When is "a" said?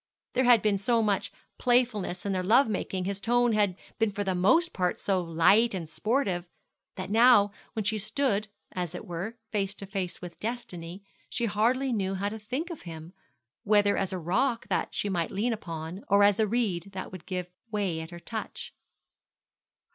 14.11-14.17, 16.39-16.47